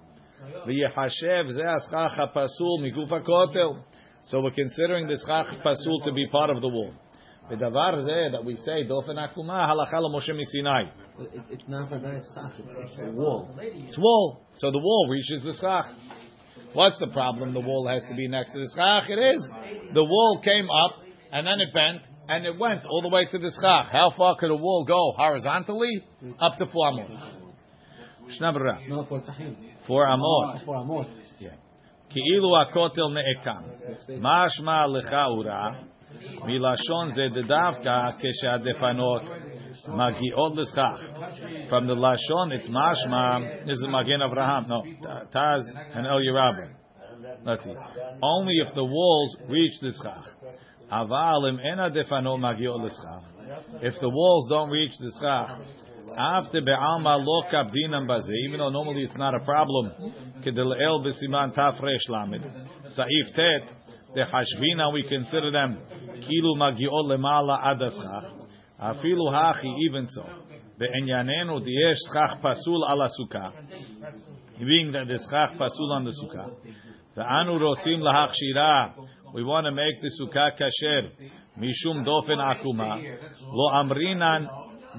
V'yehashev 0.67 1.49
ze 1.51 1.63
schach 1.91 2.33
pasul 2.33 2.79
miguf 2.79 3.11
kotel. 3.27 3.83
So 4.27 4.41
we're 4.41 4.53
considering 4.53 5.09
the 5.09 5.19
schach 5.27 5.47
pasul 5.65 6.05
to 6.05 6.13
be 6.13 6.29
part 6.31 6.51
of 6.51 6.61
the 6.61 6.69
wall. 6.69 6.93
V'davar 7.51 7.99
zeh 8.07 8.31
that 8.31 8.45
we 8.45 8.55
say 8.55 8.87
dofen 8.87 9.19
akuma 9.19 9.67
halacha 9.67 9.95
Moshe 9.95 10.31
misinai. 10.31 10.93
It, 11.19 11.43
it's 11.51 11.69
not 11.69 11.89
for 11.89 11.99
that 11.99 12.23
schach. 12.33 12.53
It's, 12.61 12.93
it's 12.93 13.01
a 13.03 13.11
wall. 13.11 13.51
It's 13.61 13.99
wall. 13.99 14.47
So 14.59 14.71
the 14.71 14.79
wall 14.79 15.09
reaches 15.11 15.43
the 15.43 15.55
schach. 15.61 15.87
What's 16.73 16.99
the 17.01 17.09
problem? 17.09 17.53
The 17.53 17.61
wall 17.61 17.89
has 17.89 18.05
to 18.09 18.15
be 18.15 18.29
next 18.29 18.53
to 18.53 18.61
the 18.61 18.71
schach. 18.77 19.11
It 19.11 19.19
is. 19.19 19.43
The 19.93 20.05
wall 20.05 20.41
came 20.45 20.69
up 20.71 21.03
and 21.33 21.45
then 21.45 21.61
it 21.61 21.75
bent 21.75 22.03
and 22.28 22.46
it 22.46 22.58
went 22.60 22.86
all 22.86 23.01
the 23.01 23.10
way 23.10 23.25
to 23.25 23.38
the 23.38 23.51
schach. 23.62 23.92
How 23.92 24.12
far 24.16 24.36
could 24.38 24.51
a 24.51 24.56
wall 24.56 24.86
go 24.86 25.13
horizontally? 25.18 26.04
Up 26.39 26.58
to 26.58 26.66
four 26.68 26.92
amot. 26.92 27.10
Shnabra. 28.39 28.88
No, 28.88 29.06
for 29.06 29.22
tachim. 29.22 29.56
Four 29.88 30.06
amot. 30.06 30.66
For 30.66 30.75
amot. 30.75 31.08
כאילו 32.10 32.62
הכותל 32.62 33.01
נעקם. 33.13 33.63
משמע 34.22 34.88
לכאורה, 34.88 35.70
מלשון 36.44 37.10
זה 37.10 37.28
דווקא 37.48 38.01
כשהדפנות 38.20 39.22
מגיעות 39.88 40.56
לסכך. 40.56 41.00
From 41.70 41.88
the 41.88 41.94
לשון 41.94 42.51
it's 42.51 42.70
משמע, 42.70 43.38
this 43.66 43.78
is 43.78 43.88
Magen 43.88 44.22
Avraham, 44.22 44.68
no, 44.68 44.82
Taz 45.32 45.62
and 45.94 46.08
El 46.08 46.20
Yerabim. 46.20 46.75
Let's 47.46 47.63
see. 47.63 47.75
Only 48.22 48.54
if 48.66 48.74
the 48.74 48.84
walls 48.84 49.38
reach 49.48 49.74
the 49.82 49.92
schach. 50.01 50.25
אבל 50.92 51.50
אם 51.50 51.60
אין 51.60 51.80
הדפנות 51.80 52.39
מגיעות 52.39 52.82
לסכך. 52.84 53.34
If 53.82 53.96
the 54.00 54.10
walls 54.10 54.50
don't 54.50 54.70
reach 54.70 54.98
the 54.98 55.12
schach, 55.20 55.51
after 56.18 56.62
be'alma 56.62 57.18
lo 57.18 57.44
kabdinam 57.51 58.08
baze, 58.08 58.32
even 58.46 58.60
though 58.60 58.70
normally 58.70 59.04
it's 59.04 59.16
not 59.16 59.34
a 59.36 59.39
problem, 59.39 59.92
kedel 60.44 60.74
b'siman 61.04 61.54
tafresh 61.56 62.10
lamed, 62.10 62.44
sa'if 62.89 63.28
tet, 63.36 63.70
the 64.16 64.22
hashvina, 64.22 64.92
we 64.94 65.04
consider 65.04 65.51
them 65.51 65.78
kilu 66.22 66.56
magiot 66.58 67.06
lemala 67.06 67.58
adaschach, 67.72 68.28
afilu 68.82 69.32
hachi, 69.32 69.72
even 69.88 70.06
so, 70.08 70.25
be'enyanenu 70.80 71.62
diyesh 71.66 72.01
schach 72.12 72.42
pasul 72.42 72.82
ala 72.89 73.08
sukkah, 73.20 73.51
being 74.60 74.92
that 74.92 75.08
the 75.08 75.20
schach 75.30 75.58
pasul 75.60 75.92
on 75.94 76.04
the 76.06 76.12
sukkah, 76.12 76.50
ve'anu 77.16 77.60
rotzim 77.60 78.00
lahach 78.00 78.34
shira, 78.34 78.96
we 79.35 79.43
want 79.43 79.67
to 79.67 79.73
make 79.73 80.00
the 80.00 80.11
sukkah 80.21 80.53
kasher, 80.55 81.11
mishum 81.59 82.07
dofen 82.07 82.38
akuma, 82.38 83.03
lo 83.43 83.71
amrinan 83.73 84.49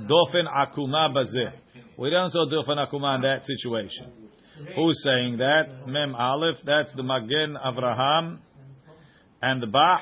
dofen 0.10 0.46
akuma 0.46 1.16
bazeh. 1.16 1.54
We 1.98 2.10
don't 2.10 2.30
say 2.32 2.40
dofen 2.52 2.78
akuma 2.78 3.16
in 3.16 3.22
that 3.22 3.46
situation. 3.46 4.12
Who's 4.76 5.02
saying 5.04 5.38
that? 5.38 5.88
Mem 5.88 6.16
Aleph, 6.16 6.58
that's 6.66 6.94
the 6.96 7.04
Magen 7.04 7.56
Avraham 7.56 8.40
and 9.42 9.62
the 9.62 9.68
Bach 9.68 10.02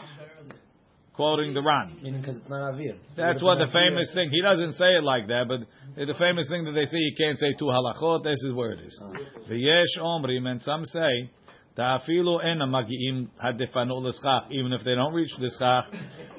quoting 1.14 1.54
the 1.54 1.62
Ran. 1.62 1.98
Meaning 2.02 2.22
because 2.22 2.38
it's 2.38 2.50
not 2.50 2.74
avir. 2.74 2.98
That's 3.16 3.42
what 3.42 3.60
the 3.60 3.68
famous 3.72 4.12
thing. 4.14 4.30
He 4.32 4.42
doesn't 4.42 4.74
say 4.74 4.96
it 4.96 5.04
like 5.04 5.28
that, 5.28 5.46
but 5.48 5.60
the 5.96 6.16
famous 6.18 6.50
thing 6.50 6.66
that 6.66 6.72
they 6.72 6.86
say 6.86 6.98
you 6.98 7.16
can't 7.16 7.38
say 7.38 7.54
two 7.58 7.66
halachot. 7.66 8.24
This 8.24 8.42
is 8.44 8.54
where 8.54 8.72
it 8.72 8.80
is. 8.80 9.00
Oh. 9.02 9.14
V'yesh 9.50 10.02
omrim, 10.02 10.48
and 10.48 10.62
some 10.62 10.86
say 10.86 11.30
ta'afilu 11.78 12.44
ena 12.46 12.68
magiim 12.68 13.30
hadefanu 13.44 14.02
l'schach, 14.02 14.52
even 14.52 14.74
if 14.74 14.84
they 14.84 14.96
don't 14.96 15.14
reach 15.14 15.32
the 15.40 15.52
schach. 15.58 15.86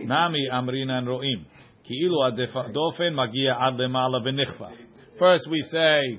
Nami 0.00 0.48
amrinan 0.52 1.06
ro'im. 1.06 1.44
Ki'ilu 1.84 2.18
dofen 2.72 3.14
magia 3.14 3.54
ad 3.58 3.74
lemala 3.74 4.22
v'nichva. 4.24 4.72
First 5.18 5.48
we 5.50 5.60
say 5.62 6.18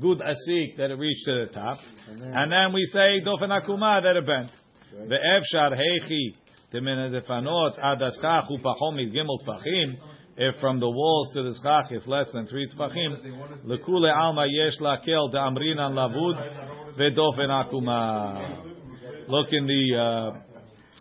good 0.00 0.20
asik 0.20 0.76
that 0.76 0.90
it 0.90 0.98
reached 0.98 1.24
to 1.26 1.46
the 1.46 1.52
top, 1.52 1.78
and 2.08 2.52
then 2.52 2.72
we 2.72 2.84
say 2.86 3.20
dofen 3.20 3.50
akuma 3.50 4.02
that 4.02 4.16
it 4.16 4.26
bent. 4.26 4.50
Ve'efshar 4.94 5.72
heichi 5.76 6.34
temin 6.72 7.10
defanot 7.12 7.78
ad 7.78 8.00
aschach 8.00 8.50
upachom 8.50 8.98
gimel 9.12 9.38
tfachim. 9.46 9.96
If 10.36 10.56
from 10.60 10.80
the 10.80 10.90
walls 10.90 11.30
to 11.34 11.44
the 11.44 11.54
schach 11.62 11.92
is 11.92 12.04
less 12.08 12.26
than 12.32 12.46
three 12.46 12.68
tfachim, 12.68 13.64
lekule 13.64 14.12
alma 14.12 14.46
yesh 14.48 14.80
lakel 14.80 15.30
de 15.30 15.38
amrinan 15.38 15.94
lavud 15.94 16.73
ve'dofen 16.98 17.50
akuma. 17.50 18.72
Look 19.28 19.48
in 19.52 19.66
the 19.66 19.96
uh, 19.96 20.32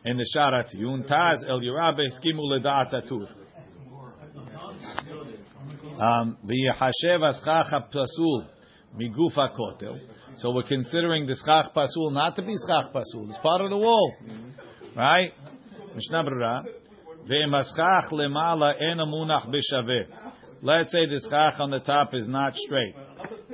in 0.05 0.17
the 0.17 0.25
Sharat 0.35 0.67
Yun 0.73 1.03
Taz 1.03 1.43
El 1.47 1.59
Skimu 1.59 2.61
Atur. 2.93 3.27
V'yehashev 5.99 7.21
aschach. 7.21 8.49
So 10.35 10.51
we're 10.51 10.63
considering 10.63 11.25
the 11.25 11.35
schach 11.43 11.73
pasul 11.73 12.11
not 12.11 12.35
to 12.35 12.41
be 12.43 12.55
schach 12.67 12.91
pasul. 12.93 13.29
It's 13.29 13.39
part 13.39 13.61
of 13.61 13.69
the 13.69 13.77
wall, 13.77 14.13
right? 14.95 15.33
Mishnah 15.95 16.23
lemala 18.11 18.73
en 18.79 18.97
amunach 18.97 19.47
b'shaveh. 19.47 20.05
Let's 20.61 20.91
say 20.91 21.05
the 21.05 21.19
schach 21.29 21.59
on 21.59 21.71
the 21.71 21.79
top 21.79 22.13
is 22.13 22.27
not 22.27 22.55
straight. 22.55 22.95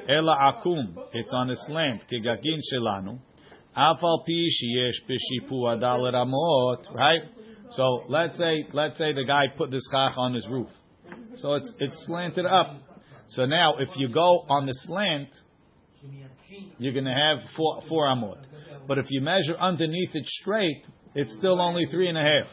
Ela 0.09 0.35
akum. 0.53 0.95
It's 1.13 1.31
on 1.31 1.49
a 1.51 1.55
slant. 1.67 2.01
Kegagin 2.11 2.59
shelanu. 2.73 3.19
Afal 3.77 4.25
pi 4.25 4.47
sheyesh 4.57 4.99
b'shipu 5.07 5.77
adal 5.77 6.11
ramot. 6.11 6.93
Right? 6.93 7.21
So 7.71 8.03
let's 8.07 8.35
say 8.37 8.65
let's 8.73 8.97
say 8.97 9.13
the 9.13 9.25
guy 9.25 9.43
put 9.55 9.69
the 9.69 9.81
schach 9.91 10.17
on 10.17 10.33
his 10.33 10.47
roof. 10.49 10.69
So 11.37 11.53
it's 11.53 11.71
it's 11.79 12.05
slanted 12.07 12.45
up. 12.45 12.81
So 13.29 13.45
now 13.45 13.75
if 13.77 13.89
you 13.95 14.09
go 14.09 14.45
on 14.49 14.65
the 14.65 14.73
slant, 14.73 15.29
you're 16.79 16.93
going 16.93 17.05
to 17.05 17.11
have 17.11 17.47
four 17.55 17.83
four 17.87 18.07
amot. 18.07 18.43
But 18.87 18.97
if 18.97 19.05
you 19.09 19.21
measure 19.21 19.55
underneath 19.59 20.15
it 20.15 20.25
straight, 20.25 20.83
it's 21.13 21.31
still 21.37 21.61
only 21.61 21.85
three 21.91 22.09
and 22.09 22.17
a 22.17 22.21
half, 22.21 22.47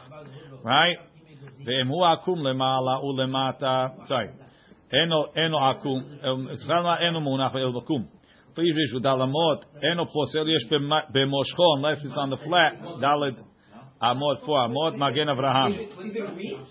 right? 0.63 0.97
Sorry, 4.07 4.31
eno 4.93 5.27
eno 5.37 5.59
akum. 5.59 6.05
Eno 6.23 6.97
eno 7.01 7.21
munach 7.21 7.53
ve'el 7.55 7.73
Please 8.55 8.75
read 8.93 9.03
dalamot 9.03 9.65
eno 9.83 10.07
posel 10.07 10.49
yesh 10.49 10.67
b'moshcho 10.71 11.77
unless 11.77 12.05
it's 12.05 12.17
on 12.17 12.31
the 12.31 12.39
flat. 12.39 12.81
Dalid 13.03 13.37
Amot 14.03 14.45
for 14.45 14.59
Amot 14.59 14.97
Magen 14.97 15.29
Avraham. 15.29 15.75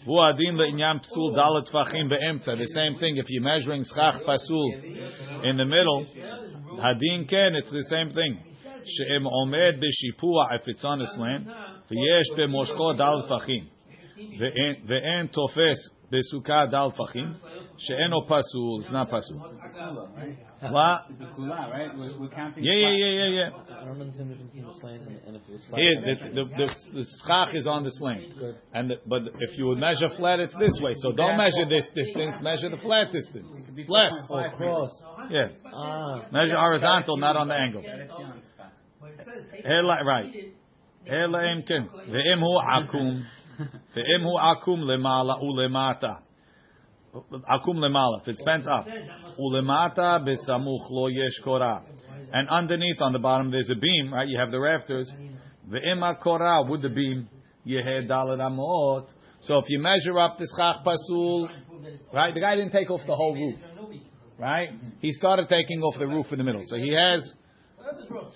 Hu 0.06 0.20
adin 0.20 0.58
le'inyam 0.58 1.00
psul 1.02 1.36
dalet 1.36 1.68
tfachim 1.70 2.10
be'emtza. 2.10 2.58
The 2.58 2.68
same 2.68 2.98
thing. 3.00 3.18
If 3.18 3.26
you're 3.30 3.44
measuring 3.44 3.84
schach 3.84 4.22
pasul 4.24 4.74
in 5.44 5.58
the 5.58 5.66
middle, 5.66 6.06
hadin 6.80 7.28
ken. 7.28 7.56
It's 7.56 7.72
the 7.72 7.86
same 7.90 8.12
thing. 8.12 8.40
She'em 8.86 9.26
omed 9.26 9.82
b'shipua 9.82 10.60
if 10.60 10.68
it's 10.68 10.84
on 10.84 11.02
a 11.02 11.08
slant. 11.16 11.48
V'yesh 11.90 12.38
b'moshko 12.38 12.98
dal. 12.98 13.28
Ve'en 14.88 15.32
tofes 15.34 15.90
b'sukkah 16.12 16.70
dal 16.70 16.94
tfachim. 16.94 17.36
She'eno 17.78 18.22
pasul. 18.22 18.80
It's 18.82 18.92
not 18.92 19.10
pasul. 19.10 19.38
What? 20.62 21.06
It's 21.10 21.22
a 21.22 21.40
kula, 21.40 21.70
right? 21.70 21.92
We're, 21.96 22.20
we're 22.22 22.30
counting. 22.30 22.64
Yeah, 22.64 22.74
yeah, 22.74 22.92
yeah, 22.92 23.12
yeah, 23.12 23.30
yeah. 23.30 23.50
I 23.82 23.86
don't 23.86 24.00
the 24.00 24.06
difference 24.06 24.42
between 24.42 24.66
the 24.66 24.74
slant 24.80 25.02
and, 25.08 25.20
and 25.28 25.36
if 25.36 25.42
it 25.48 25.52
was 25.52 25.66
flat. 25.70 25.82
Here, 25.82 25.96
the, 26.02 26.30
the, 26.30 26.44
the, 26.46 26.68
the 26.94 27.06
schach 27.26 27.54
is 27.54 27.68
on 27.68 27.84
the 27.84 27.92
slant. 27.92 28.24
And 28.74 28.92
the, 28.92 28.96
but 29.06 29.22
if 29.40 29.58
you 29.58 29.68
would 29.68 29.78
measure 29.78 30.10
flat, 30.18 30.40
it's 30.40 30.56
this 30.58 30.80
way. 30.82 30.94
So 30.96 31.12
don't 31.12 31.38
measure 31.38 31.68
this 31.68 31.86
distance, 31.94 32.36
measure 32.42 32.70
the 32.70 32.78
flat 32.78 33.12
distance. 33.12 33.52
It's 33.76 33.90
less. 33.90 34.14
Oh, 34.30 34.44
cross. 34.56 34.92
Yeah. 35.30 35.50
Ah. 35.74 36.26
Measure 36.32 36.56
horizontal, 36.58 37.18
not 37.18 37.36
on 37.36 37.50
the 37.50 37.56
angle. 37.56 37.84
Hela, 39.64 40.04
right. 40.06 40.32
Hela 41.06 41.44
imkin. 41.44 41.90
Ve'im 42.10 42.40
hu 42.40 42.58
akum. 42.58 43.24
Ve'im 43.96 44.24
hu 44.24 44.38
akum 44.38 44.80
lemala 44.80 45.42
ulemata. 45.42 46.25
Akum 47.16 47.78
lemala. 47.78 48.22
If 48.22 48.28
it's 48.28 48.42
bent 48.44 48.68
up. 48.68 48.86
Ulemata 49.40 50.26
besamuch 50.26 50.90
lo 50.90 51.08
yesh 51.08 51.40
korah. 51.44 51.84
And 52.34 52.50
underneath 52.50 53.02
on 53.02 53.14
the 53.14 53.20
bottom 53.20 53.52
there's 53.52 53.70
a 53.70 53.76
beam, 53.76 54.14
right? 54.14 54.28
You 54.28 54.40
have 54.40 54.52
the 54.52 54.60
rafters. 54.60 55.12
Ve'im 55.70 56.20
korah 56.22 56.64
with 56.70 56.82
the 56.82 56.90
beam. 56.90 57.30
Yehed 57.66 58.10
amot. 58.10 59.08
So 59.42 59.58
if 59.60 59.66
you 59.70 59.80
measure 59.80 60.20
up 60.20 60.38
this 60.38 60.50
schach 60.58 60.84
pasul, 60.86 61.50
right? 62.14 62.34
The 62.34 62.42
guy 62.42 62.56
didn't 62.56 62.72
take 62.72 62.90
off 62.90 63.02
the 63.06 63.16
whole 63.16 63.34
roof, 63.34 63.60
right? 64.38 64.70
He 65.00 65.12
started 65.12 65.48
taking 65.50 65.82
off 65.82 65.98
the 66.00 66.08
roof 66.08 66.28
in 66.32 66.38
the 66.38 66.44
middle. 66.44 66.64
So 66.66 66.78
he 66.78 66.94
has 66.94 67.34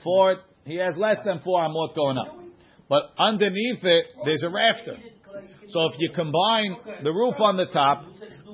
four. 0.04 0.38
He 0.66 0.76
has 0.76 0.96
less 0.98 1.18
than 1.26 1.40
four 1.40 1.62
amot 1.62 1.96
going 1.96 2.18
up, 2.18 2.38
but 2.88 3.04
underneath 3.18 3.84
it 3.84 4.14
there's 4.24 4.44
a 4.44 4.50
rafter. 4.50 4.98
So 5.70 5.90
if 5.92 6.00
you 6.00 6.12
combine 6.14 6.78
the 7.04 7.12
roof 7.12 7.36
on 7.40 7.58
the 7.58 7.68
top 7.68 8.06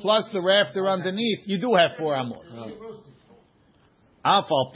plus 0.01 0.27
the 0.33 0.41
rafter 0.41 0.87
underneath, 0.87 1.39
you 1.45 1.59
do 1.59 1.75
have 1.75 1.97
four 1.97 2.13
amot. 2.15 2.43
Afal. 4.25 4.71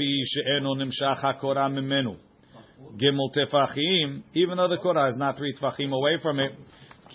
Gimel 2.98 3.30
tefachim, 3.36 4.24
even 4.34 4.58
though 4.58 4.68
the 4.68 4.78
Korah 4.82 5.10
is 5.10 5.18
not 5.18 5.38
three 5.38 5.54
tefachim 5.54 5.92
away 5.92 6.18
from 6.22 6.40
it, 6.40 6.52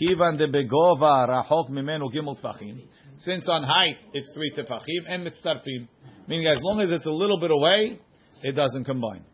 kivan 0.00 0.36
de 0.36 0.46
begova 0.46 1.28
rahok 1.28 1.70
mimenu 1.70 2.12
gimel 2.12 2.40
tefachim. 2.40 2.82
Since 3.18 3.48
on 3.48 3.62
height 3.62 3.96
it's 4.12 4.30
three 4.34 4.52
tefachim 4.52 5.08
and 5.08 5.26
mitzarfim, 5.26 5.88
meaning 6.28 6.46
as 6.46 6.62
long 6.62 6.80
as 6.80 6.90
it's 6.90 7.06
a 7.06 7.10
little 7.10 7.38
bit 7.38 7.50
away, 7.50 7.98
it 8.42 8.52
doesn't 8.52 8.84
combine. 8.84 9.24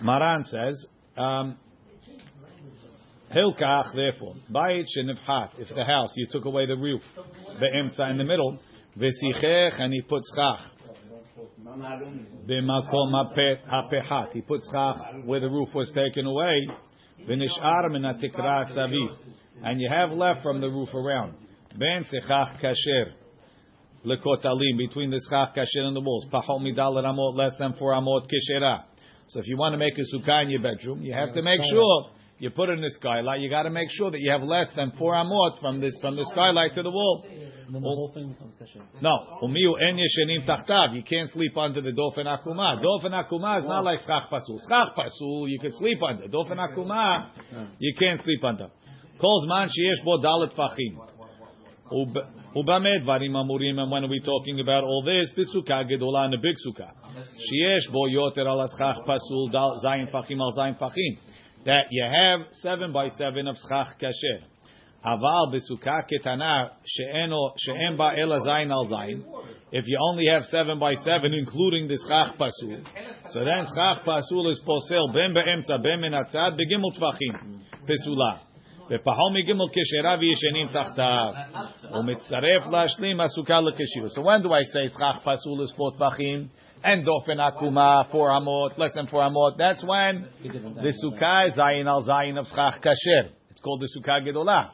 Maran 0.00 0.44
says, 0.44 0.86
um, 1.16 1.56
Hilkach, 3.34 3.94
therefore, 3.94 4.34
bayit 4.50 4.86
shenivhat, 4.96 5.58
if 5.58 5.68
the 5.74 5.84
house, 5.84 6.12
you 6.16 6.26
took 6.30 6.46
away 6.46 6.64
the 6.64 6.76
roof, 6.76 7.02
the 7.60 7.66
emtza 7.66 8.10
in 8.10 8.16
the 8.16 8.24
middle, 8.24 8.58
vesichech, 8.96 9.80
and 9.80 9.92
he 9.92 10.00
puts 10.00 10.32
chach, 10.36 10.60
b'makom 12.46 13.12
hapechat, 13.70 14.32
he 14.32 14.40
puts 14.40 14.66
chach 14.74 15.26
where 15.26 15.40
the 15.40 15.48
roof 15.48 15.68
was 15.74 15.92
taken 15.94 16.24
away, 16.24 16.68
v'nishar 17.28 17.90
min 17.90 18.02
hatikra 18.02 18.74
saviv, 18.74 19.10
and 19.62 19.78
you 19.78 19.90
have 19.90 20.10
left 20.10 20.42
from 20.42 20.62
the 20.62 20.68
roof 20.68 20.94
around, 20.94 21.34
ben 21.78 22.04
sechach 22.04 22.58
kasher, 22.62 23.12
lekotalim, 24.06 24.78
between 24.78 25.10
the 25.10 25.20
schach 25.28 25.54
kasher 25.54 25.84
and 25.84 25.94
the 25.94 26.00
walls, 26.00 26.24
pachol 26.32 26.60
midal 26.62 26.94
amot, 27.04 27.36
less 27.36 27.52
than 27.58 27.74
four 27.74 27.92
amot 27.92 28.22
keshera. 28.22 28.84
So 29.28 29.40
if 29.40 29.46
you 29.46 29.58
want 29.58 29.74
to 29.74 29.76
make 29.76 29.92
a 29.98 30.16
sukkah 30.16 30.44
in 30.44 30.50
your 30.50 30.62
bedroom, 30.62 31.02
you 31.02 31.12
have 31.12 31.34
to 31.34 31.42
make 31.42 31.60
sure 31.70 32.06
you 32.38 32.50
put 32.50 32.68
in 32.70 32.80
the 32.80 32.90
skylight. 32.90 33.40
You 33.40 33.50
got 33.50 33.64
to 33.64 33.70
make 33.70 33.88
sure 33.90 34.10
that 34.10 34.20
you 34.20 34.30
have 34.30 34.42
less 34.42 34.68
than 34.76 34.92
four 34.98 35.14
amot 35.14 35.60
from 35.60 35.80
this 35.80 35.92
from 36.00 36.16
the 36.16 36.24
skylight 36.32 36.74
to 36.74 36.82
the 36.82 36.90
wall. 36.90 37.26
And 37.66 37.74
then 37.74 37.82
the 37.82 37.88
whole 37.88 38.12
thing 38.14 38.32
becomes 38.32 38.54
kasher. 38.54 38.80
No, 39.02 39.40
umiu 39.42 39.74
en 39.82 39.98
yeshenim 39.98 40.46
tachtav. 40.48 40.94
You 40.94 41.02
can't 41.02 41.28
sleep 41.30 41.56
under 41.56 41.82
the 41.82 41.90
dofen 41.90 42.26
akuma. 42.26 42.82
Dofen 42.82 43.12
akuma 43.12 43.58
is 43.58 43.68
not 43.68 43.84
like 43.84 44.00
schach 44.06 44.30
pasul. 44.30 44.58
Schach 44.68 44.96
pasul 44.96 45.48
you 45.50 45.58
can 45.60 45.72
sleep 45.72 46.02
under. 46.02 46.28
Dofen 46.28 46.56
akuma 46.58 47.30
you 47.78 47.94
can't 47.98 48.22
sleep 48.22 48.42
under. 48.44 48.68
Kol 49.20 49.46
zman 49.46 49.66
sheyesh 49.66 50.04
bo 50.04 50.18
dalet 50.18 50.54
fachim. 50.54 50.96
Ubame 52.56 53.04
dvarim 53.04 53.32
amurim. 53.32 53.78
And 53.80 53.90
when 53.90 54.04
are 54.04 54.08
we 54.08 54.20
talking 54.20 54.60
about 54.60 54.84
all 54.84 55.02
this? 55.04 55.30
B'sukkah 55.36 55.90
gedola 55.90 56.26
and 56.26 56.34
a 56.34 56.38
big 56.38 56.54
sukkah. 56.66 56.92
Sheyesh 57.18 57.92
bo 57.92 58.08
yoter 58.08 58.46
al 58.46 58.66
schach 58.68 59.04
pasul 59.06 59.50
dal 59.52 59.78
zayin 59.84 60.10
fachim 60.10 60.40
al 60.40 60.52
zayin 60.56 60.78
fachim. 60.78 61.18
That 61.64 61.86
you 61.90 62.04
have 62.04 62.40
seven 62.52 62.92
by 62.92 63.08
seven 63.08 63.48
of 63.48 63.56
schach 63.68 63.98
kasher. 64.00 64.44
Aval 65.04 65.54
b'sukkah 65.54 66.08
ketana 66.10 66.70
she'en 66.84 67.96
ba 67.96 68.12
ela 68.16 68.40
zayin 68.40 68.70
al 68.70 68.86
zayin. 68.86 69.22
If 69.70 69.86
you 69.86 69.98
only 70.00 70.26
have 70.26 70.44
seven 70.44 70.78
by 70.78 70.94
seven, 70.94 71.34
including 71.34 71.88
the 71.88 71.98
schach 72.08 72.36
pasul, 72.38 72.82
so 73.30 73.40
then 73.40 73.66
schach 73.74 74.04
pasul 74.04 74.50
is 74.50 74.60
posel 74.66 75.12
ben 75.12 75.34
be'emtza 75.34 75.82
ben 75.82 76.00
menatzad 76.00 76.58
begimel 76.58 76.92
tvachim 76.98 77.60
pesula. 77.86 78.40
ופחום 78.89 79.33
מגימל 79.33 79.65
כשרה 79.71 80.15
וישנים 80.19 80.67
תחתיו. 80.67 81.29
ומצטרף 81.99 82.67
להשלים 82.71 83.21
הסוכה 83.21 83.61
לכשירות. 83.61 84.11
So 84.11 84.21
when 84.21 84.41
do 84.41 84.51
I 84.51 84.63
say 84.63 84.87
schach 84.87 85.23
pasul 85.23 85.63
is 85.63 85.73
four 85.77 85.91
tvachim? 85.93 86.49
And 86.83 87.05
dofen 87.05 87.39
akuma, 87.39 88.11
four 88.11 88.29
amot, 88.29 88.77
less 88.77 88.93
than 88.93 89.07
four 89.07 89.21
amot. 89.21 89.57
That's 89.57 89.83
when 89.83 90.27
the 90.43 90.93
sukkah 91.01 91.47
is 91.47 91.55
zayin 91.57 91.87
al 91.87 92.03
zayin 92.03 92.37
of 92.37 92.45
schach 92.45 92.81
kasher. 92.81 93.29
It's 93.51 93.61
called 93.61 93.81
the 93.81 93.89
sukkah 93.95 94.21
gedolah. 94.27 94.71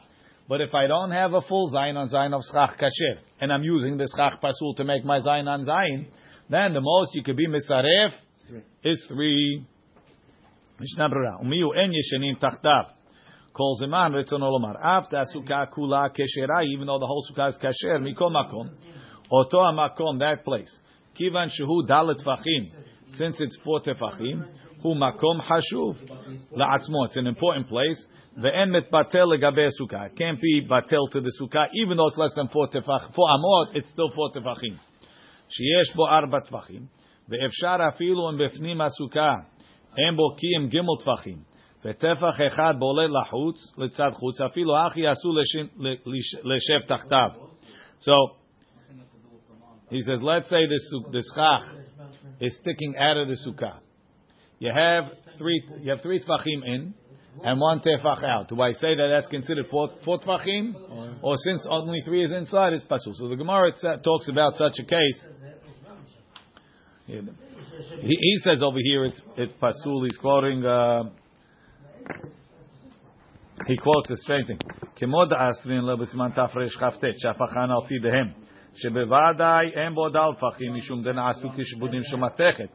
But 0.48 0.60
if 0.60 0.74
I 0.74 0.88
don't 0.88 1.12
have 1.12 1.32
a 1.34 1.40
full 1.42 1.72
zayin 1.72 1.96
on 1.96 2.08
zayin 2.08 2.34
of 2.34 2.42
schach 2.50 2.76
kasher, 2.78 3.20
and 3.40 3.52
I'm 3.52 3.62
using 3.62 3.96
the 3.96 4.08
schach 4.16 4.40
pasul 4.42 4.74
to 4.78 4.84
make 4.84 5.04
my 5.04 5.20
zayin 5.20 5.46
on 5.46 5.64
zayin, 5.64 6.06
then 6.48 6.72
the 6.72 6.80
most 6.80 7.14
you 7.14 7.22
could 7.22 7.36
be 7.36 7.46
misaref 7.46 8.10
is 8.82 9.04
three. 9.06 9.64
Mishnah 10.80 11.08
Brura. 11.08 11.40
Umiyu 11.44 11.68
en 11.76 11.92
yeshenim 11.92 12.40
tachtav. 12.40 12.86
calls 13.55 13.81
him 13.81 13.93
on 13.93 14.11
Ritzon 14.11 14.41
Olomar. 14.41 14.75
After 14.83 15.23
Sukkah 15.33 15.69
Kula 15.71 16.09
Keshera, 16.09 16.63
even 16.73 16.87
though 16.87 16.99
the 16.99 17.07
whole 17.07 17.25
Sukkah 17.31 17.49
is 17.49 17.59
Kasher, 17.61 17.99
Mikol 17.99 18.29
Makom, 18.29 18.69
Oto 19.31 19.57
Makom, 19.71 20.19
that 20.19 20.43
place. 20.43 20.77
Kivan 21.19 21.47
Shehu 21.47 21.87
Dalet 21.87 22.21
Fachim, 22.25 22.69
since 23.11 23.39
it's 23.39 23.57
four 23.63 23.79
Tefachim, 23.81 24.45
Hu 24.83 24.93
Makom 24.93 25.39
Hashuv, 25.41 25.95
La'atzmo, 26.51 27.05
it's 27.05 27.15
an 27.15 27.27
important 27.27 27.67
place. 27.67 28.05
Ve'en 28.37 28.69
Metbatel 28.69 29.33
Legabe 29.33 29.69
Sukkah, 29.79 30.15
can't 30.17 30.41
be 30.41 30.67
Batel 30.69 31.09
to 31.11 31.21
the 31.21 31.31
Sukkah, 31.41 31.67
even 31.73 31.95
though 31.95 32.07
it's 32.07 32.17
less 32.17 32.35
than 32.35 32.49
four 32.49 32.67
Tefach, 32.67 33.15
four 33.15 33.29
Amot, 33.29 33.75
it's 33.75 33.89
still 33.89 34.11
four 34.13 34.31
Tefachim. 34.31 34.77
Sheyesh 35.47 35.95
Bo 35.95 36.05
Arba 36.05 36.41
Tefachim, 36.41 36.87
Ve'efshar 37.31 37.79
Afilu 37.79 38.33
Em 38.33 38.37
Befnim 38.37 38.77
HaSukkah, 38.77 39.45
Em 39.97 40.17
Bo 40.17 40.35
Kiyim 40.35 40.69
Gimel 40.69 41.01
Tefachim. 41.01 41.39
וטפח 41.84 42.34
אחד 42.46 42.74
בולט 42.78 43.10
לחוץ, 43.10 43.78
לצד 43.78 44.10
חוץ, 44.14 44.40
אפילו 44.40 44.86
אך 44.86 44.96
יעשו 44.96 45.32
לשב 46.44 46.86
תחתיו. 46.86 47.28
So, 48.00 48.12
he 49.90 50.00
says, 50.00 50.22
let's 50.22 50.48
say 50.48 50.66
the, 50.66 50.80
su- 50.88 51.10
the 51.10 51.22
schach 51.34 51.62
is 52.40 52.56
sticking 52.60 52.96
out 52.96 53.16
of 53.16 53.28
the 53.28 53.36
sukkah. 53.46 53.78
You 54.58 54.72
have 54.74 55.04
three, 55.38 55.62
you 55.80 55.90
have 55.90 56.00
three 56.02 56.20
tefachim 56.20 56.64
in, 56.64 56.94
and 57.42 57.60
one 57.60 57.80
tefach 57.80 58.22
out. 58.24 58.48
Do 58.48 58.60
I 58.60 58.72
say 58.72 58.94
that 58.94 59.08
that's 59.14 59.28
considered 59.28 59.66
four, 59.70 59.90
four 60.04 60.18
tefachim? 60.20 60.74
Or 61.22 61.34
since 61.38 61.66
only 61.68 62.00
three 62.04 62.22
is 62.22 62.32
inside, 62.32 62.72
it's 62.72 62.84
pasul. 62.84 63.14
So 63.14 63.28
the 63.28 63.36
Gemara 63.36 63.70
it 63.70 64.02
talks 64.02 64.28
about 64.28 64.54
such 64.54 64.78
a 64.78 64.84
case. 64.84 65.24
He, 67.06 68.16
he 68.20 68.38
says 68.44 68.62
over 68.62 68.78
here 68.82 69.04
it's 69.04 69.20
it's 69.36 69.52
pasul. 69.54 70.04
He's 70.04 70.18
quoting. 70.18 70.64
Uh, 70.64 71.04
he 73.66 73.76
quotes 73.76 74.10
a 74.10 74.16
strange 74.16 74.46
thing. 74.46 74.58
כמו 74.96 75.24
דאסרין 75.24 75.84
לבסימן 75.84 76.30
תרכ"ט 76.30 77.04
שהפכן 77.18 77.60
על 77.60 77.86
צידיהם 77.86 78.28
שבוודאי 78.74 79.66
אין 79.66 79.94
בו 79.94 80.08
דל 80.08 80.30
פחים 80.40 80.74
משום 80.74 81.02
דנעשו 81.02 81.48
כשבודים 81.56 82.02
של 82.02 82.16
מתכת. 82.16 82.68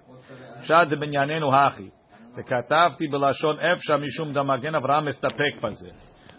פשט 0.61 0.87
דבנייננו 0.89 1.55
הכי. 1.55 1.89
וכתבתי 2.37 3.07
בלשון 3.07 3.57
אפשר 3.59 3.97
משום 3.97 4.33
דמגן 4.33 4.75
אברהם 4.75 5.05
מסתפק 5.05 5.61
בזה. 5.61 5.89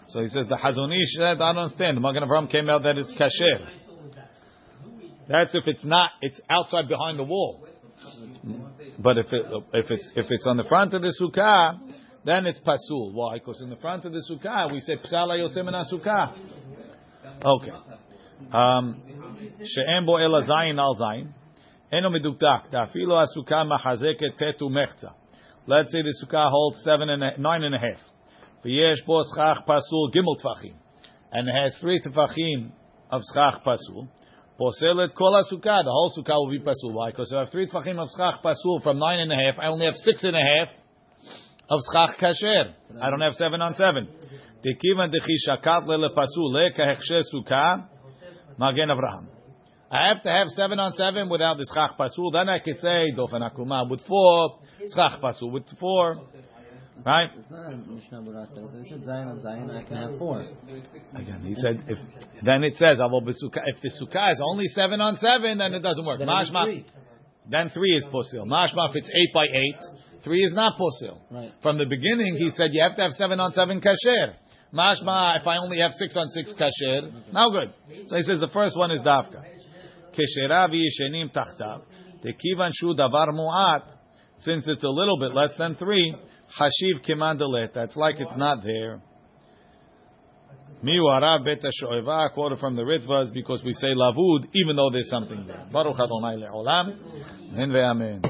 So 0.09 0.21
he 0.21 0.27
says 0.27 0.47
the 0.47 0.55
Hazonish 0.55 1.17
said, 1.17 1.35
I 1.35 1.35
don't 1.35 1.57
understand. 1.57 1.97
The 1.97 2.01
Magen 2.01 2.23
Avraham 2.23 2.49
came 2.49 2.69
out 2.69 2.83
that 2.83 2.97
it's 2.97 3.11
kasher. 3.11 3.67
That's 5.27 5.53
if 5.53 5.63
it's 5.67 5.83
not, 5.83 6.11
it's 6.21 6.39
outside 6.49 6.87
behind 6.87 7.19
the 7.19 7.23
wall. 7.23 7.67
But 8.99 9.17
if 9.17 9.25
it, 9.33 9.45
if 9.73 9.91
it's 9.91 10.11
if 10.15 10.25
it's 10.29 10.47
on 10.47 10.55
the 10.55 10.63
front 10.63 10.93
of 10.93 11.01
the 11.01 11.13
sukkah, 11.21 11.77
then 12.24 12.46
it's 12.46 12.60
pasul. 12.60 13.12
Why? 13.12 13.38
Because 13.38 13.60
in 13.62 13.70
the 13.70 13.76
front 13.76 14.04
of 14.04 14.12
the 14.12 14.22
sukkah 14.30 14.70
we 14.72 14.80
say 14.80 14.96
psala 14.96 15.36
min 15.38 15.74
sukkah. 15.90 16.32
Okay. 17.44 17.70
Um, 18.52 19.02
she'en 19.64 20.06
bo 20.06 20.16
ela 20.16 20.42
zayin 20.42 20.78
al 20.78 20.94
zayin. 21.00 21.32
Eno 21.92 22.10
meduktak. 22.10 22.70
Ta'afilo 22.70 23.20
asukah 23.20 23.66
mahazeket 23.66 24.38
tetu 24.40 24.68
mechza. 24.70 25.14
Let's 25.66 25.92
say 25.92 26.02
the 26.02 26.14
sukkah 26.24 26.48
holds 26.48 26.82
seven 26.84 27.08
and 27.08 27.22
a, 27.22 27.40
nine 27.40 27.64
and 27.64 27.74
a 27.74 27.78
half. 27.78 27.98
V'yesh 28.64 29.04
bo 29.04 29.22
schach 29.34 29.66
pasul 29.66 30.12
gimel 30.14 30.40
tfachim. 30.40 30.74
And 31.32 31.48
it 31.48 31.52
has 31.52 31.76
three 31.80 32.00
tefachim 32.00 32.70
of 33.10 33.22
schach 33.34 33.64
pasul. 33.64 34.08
Poselet 34.60 35.14
kol 35.16 35.42
sukkah. 35.50 35.82
The 35.82 35.90
whole 35.90 36.12
sukkah 36.16 36.36
will 36.36 36.50
be 36.50 36.60
pasul. 36.60 36.92
Why? 36.92 37.10
Because 37.10 37.32
I 37.32 37.40
have 37.40 37.50
three 37.50 37.66
tefachim 37.66 37.98
of 37.98 38.08
schach 38.16 38.42
pasul 38.44 38.80
from 38.80 39.00
nine 39.00 39.18
and 39.18 39.32
a 39.32 39.36
half, 39.36 39.58
I 39.58 39.66
only 39.66 39.86
have 39.86 39.96
six 39.96 40.22
and 40.22 40.36
a 40.36 40.40
half 40.40 40.68
of 41.68 41.80
schach 41.92 42.18
kasher. 42.18 42.74
I 43.00 43.10
don't 43.10 43.20
have 43.20 43.34
seven 43.34 43.60
on 43.62 43.74
seven. 43.74 44.08
Dekivan 44.64 45.12
dechishakat 45.12 45.86
lele 45.86 46.10
pasul 46.16 46.52
le 46.52 46.70
kahechshe 46.72 47.22
sukkah 47.32 47.86
magen 48.58 48.88
Avraham. 48.88 49.28
I 49.90 50.08
have 50.08 50.22
to 50.22 50.30
have 50.30 50.48
seven 50.48 50.78
on 50.78 50.92
seven 50.92 51.28
without 51.28 51.58
the 51.58 51.66
schach 51.72 51.98
pasul. 51.98 52.32
Then 52.32 52.48
I 52.48 52.58
could 52.60 52.78
say 52.78 53.12
dofen 53.16 53.42
akuma 53.42 53.88
with 53.88 54.00
four, 54.06 54.58
schach 54.94 55.20
pasul 55.20 55.50
with 55.50 55.64
four. 55.78 56.22
Right? 57.04 57.30
It's 57.36 57.50
not 57.50 57.72
a 57.72 57.76
Mishnah 57.76 58.20
Berurah 58.20 58.46
says. 58.46 58.58
It 58.74 58.86
said 58.88 59.04
Zion 59.04 59.28
on 59.28 59.40
Zion, 59.40 59.70
I 59.70 59.82
can 59.82 59.96
have 59.96 60.18
four. 60.18 60.42
Again, 61.16 61.42
he 61.44 61.54
said 61.54 61.82
if 61.88 61.98
then 62.44 62.62
it 62.62 62.74
says. 62.76 62.98
If 63.00 63.82
the 63.82 63.90
sukkah 64.00 64.32
is 64.32 64.40
only 64.44 64.68
seven 64.68 65.00
on 65.00 65.16
seven, 65.16 65.58
then 65.58 65.74
it 65.74 65.80
doesn't 65.80 66.04
work. 66.04 66.20
Then 66.20 66.28
Mashma, 66.28 66.64
three. 66.66 66.86
then 67.50 67.70
three 67.70 67.96
is 67.96 68.04
posil. 68.06 68.46
Mashma, 68.46 68.90
if 68.90 68.96
it's 68.96 69.08
eight 69.08 69.32
by 69.34 69.46
eight, 69.46 70.01
three 70.24 70.42
is 70.44 70.52
not 70.52 70.78
posil. 70.78 71.20
Right. 71.30 71.52
From 71.62 71.78
the 71.78 71.86
beginning, 71.86 72.36
he 72.38 72.50
said 72.50 72.68
you 72.72 72.82
have 72.82 72.96
to 72.96 73.02
have 73.02 73.12
seven 73.12 73.40
on 73.40 73.52
seven 73.52 73.80
kasher. 73.80 74.34
Mashma, 74.72 75.40
if 75.40 75.46
I 75.46 75.58
only 75.58 75.80
have 75.80 75.92
six 75.92 76.16
on 76.16 76.28
six 76.28 76.54
kasher, 76.54 77.32
now 77.32 77.50
good. 77.50 77.72
So 78.08 78.16
he 78.16 78.22
says 78.22 78.40
the 78.40 78.48
first 78.52 78.76
one 78.76 78.90
is 78.90 79.00
dafka. 79.00 79.42
Keshera 80.12 80.68
v'yishenim 80.68 81.30
tachtav. 81.34 81.82
Tekivan 82.24 82.70
shu 82.74 82.94
davar 82.94 83.28
mu'at. 83.28 83.82
Since 84.38 84.64
it's 84.66 84.82
a 84.82 84.88
little 84.88 85.18
bit 85.18 85.34
less 85.34 85.50
than 85.58 85.74
three, 85.76 86.14
hashiv 86.58 87.06
kimandalet. 87.06 87.74
That's 87.74 87.96
like 87.96 88.16
it's 88.18 88.36
not 88.36 88.62
there. 88.62 89.00
Miu 90.82 91.02
harav 91.04 91.44
bet 91.44 91.62
shoeva 91.80 92.32
quoted 92.32 92.58
from 92.58 92.74
the 92.74 92.82
Ritvas 92.82 93.32
because 93.32 93.62
we 93.64 93.72
say 93.72 93.88
lavud 93.88 94.46
even 94.54 94.74
though 94.74 94.90
there's 94.90 95.08
something 95.10 95.44
there. 95.46 95.68
Baruch 95.72 95.94
Adonai 95.94 96.36
le'olam. 96.42 96.96
Amen. 97.56 98.22